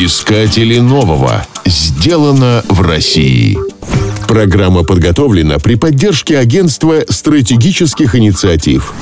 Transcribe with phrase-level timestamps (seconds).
[0.00, 1.44] Искатели нового.
[1.66, 3.58] Сделано в России.
[4.28, 8.92] Программа подготовлена при поддержке Агентства стратегических инициатив.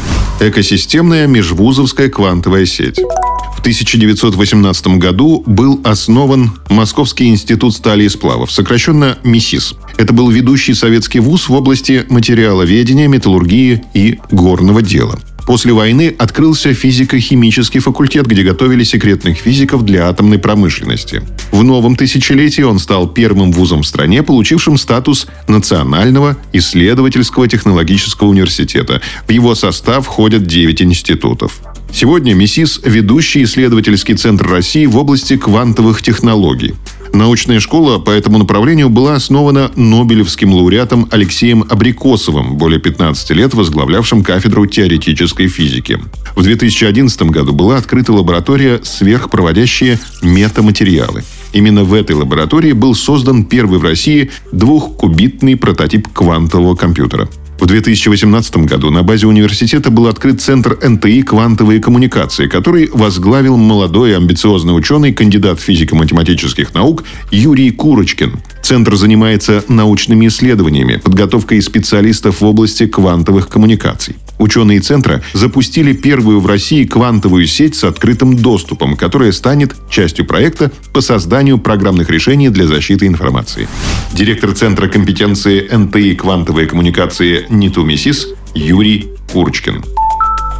[0.40, 2.96] Экосистемная межвузовская квантовая сеть.
[2.96, 9.74] В 1918 году был основан Московский институт стали и сплавов, сокращенно МИСИС.
[9.98, 15.18] Это был ведущий советский вуз в области материаловедения, металлургии и горного дела.
[15.46, 21.23] После войны открылся физико-химический факультет, где готовили секретных физиков для атомной промышленности.
[21.52, 29.01] В новом тысячелетии он стал первым вузом в стране, получившим статус Национального исследовательского технологического университета.
[29.28, 31.60] В его состав входят 9 институтов.
[31.92, 36.74] Сегодня МИСИС– ведущий исследовательский центр России в области квантовых технологий.
[37.12, 44.23] Научная школа по этому направлению была основана Нобелевским лауреатом Алексеем Абрикосовым, более 15 лет возглавлявшим
[44.23, 45.98] кафедру теоретической физики.
[46.34, 51.24] В 2011 году была открыта лаборатория «Сверхпроводящие метаматериалы».
[51.52, 58.57] Именно в этой лаборатории был создан первый в России двухкубитный прототип квантового компьютера– в 2018
[58.59, 65.12] году на базе университета был открыт Центр НТИ «Квантовые коммуникации», который возглавил молодой амбициозный ученый,
[65.12, 68.41] кандидат физико-математических наук Юрий Курочкин.
[68.62, 74.16] Центр занимается научными исследованиями, подготовкой специалистов в области квантовых коммуникаций.
[74.38, 80.70] Ученые Центра запустили первую в России квантовую сеть с открытым доступом, которая станет частью проекта
[80.93, 83.69] по созданию программных решений для защиты информации.
[84.12, 89.84] Директор Центра компетенции НТИ «Квантовые коммуникации» НИТУ-МИСИС Юрий Курочкин.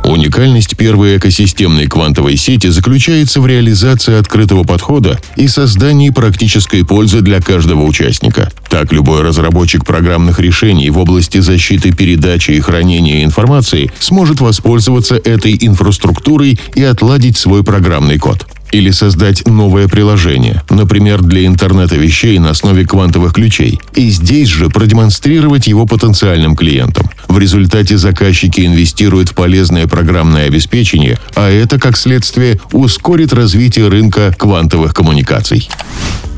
[0.06, 7.40] Уникальность первой экосистемной квантовой сети заключается в реализации открытого подхода и создании практической пользы для
[7.40, 8.52] каждого участника.
[8.70, 15.58] Так, любой разработчик программных решений в области защиты передачи и хранения информации сможет воспользоваться этой
[15.60, 22.50] инфраструктурой и отладить свой программный код или создать новое приложение, например, для интернета вещей на
[22.50, 27.08] основе квантовых ключей, и здесь же продемонстрировать его потенциальным клиентам.
[27.29, 34.35] В результате заказчики инвестируют в полезное программное обеспечение, а это, как следствие, ускорит развитие рынка
[34.39, 35.69] квантовых коммуникаций.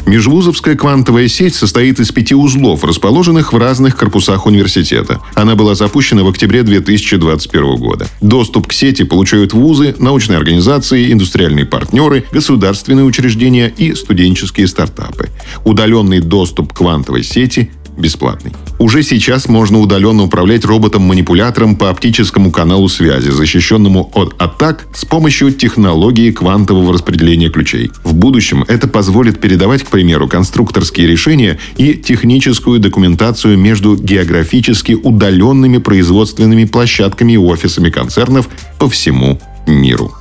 [0.09, 5.21] Межвузовская квантовая сеть состоит из пяти узлов, расположенных в разных корпусах университета.
[5.35, 8.09] Она была запущена в октябре 2021 года.
[8.23, 15.29] Доступ к сети получают вузы, научные организации, индустриальные партнеры, государственные учреждения и студенческие стартапы.
[15.67, 18.53] Удаленный доступ к квантовой сети бесплатный.
[18.79, 25.53] Уже сейчас можно удаленно управлять роботом-манипулятором по оптическому каналу связи, защищенному от атак с помощью
[25.53, 27.91] технологии квантового распределения ключей.
[28.05, 35.79] В будущем это позволит передавать, к примеру, конструкторские решения и техническую документацию между географически удаленными
[35.79, 40.15] производственными площадками и офисами концернов по всему миру.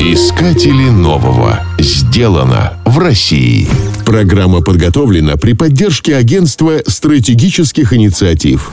[0.00, 1.60] Искатели нового.
[1.78, 3.66] Сделано в России.
[4.04, 8.70] Программа подготовлена при поддержке Агентства стратегических инициатив.